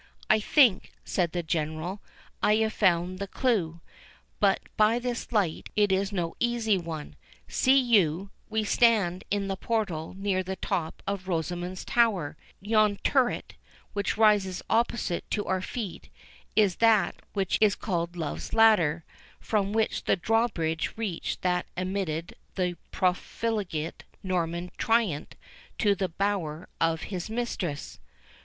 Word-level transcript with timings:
"I 0.31 0.39
think," 0.39 0.93
said 1.05 1.31
the 1.31 1.43
General, 1.43 2.01
"I 2.41 2.55
have 2.55 2.73
found 2.73 3.19
the 3.19 3.27
clew, 3.27 3.81
but 4.39 4.61
by 4.75 4.97
this 4.97 5.31
light 5.31 5.69
it 5.75 5.91
is 5.91 6.11
no 6.11 6.35
easy 6.39 6.75
one! 6.75 7.15
See 7.47 7.79
you, 7.79 8.31
we 8.49 8.63
stand 8.63 9.23
in 9.29 9.47
the 9.47 9.55
portal 9.55 10.15
near 10.17 10.41
the 10.41 10.55
top 10.55 11.03
of 11.05 11.27
Rosamond's 11.27 11.85
Tower; 11.85 12.35
and 12.61 12.67
yon 12.71 12.97
turret, 13.03 13.53
which 13.93 14.17
rises 14.17 14.63
opposite 14.71 15.29
to 15.29 15.45
our 15.45 15.61
feet, 15.61 16.09
is 16.55 16.77
that 16.77 17.17
which 17.33 17.59
is 17.61 17.75
called 17.75 18.15
Love's 18.15 18.55
Ladder, 18.55 19.03
from 19.39 19.71
which 19.71 20.05
the 20.05 20.15
drawbridge 20.15 20.97
reached 20.97 21.43
that 21.43 21.67
admitted 21.77 22.35
the 22.55 22.75
profligate 22.89 24.03
Norman 24.23 24.71
tyrant 24.79 25.35
to 25.77 25.93
the 25.93 26.09
bower 26.09 26.67
of 26.81 27.03
his 27.13 27.29
mistress." 27.29 27.99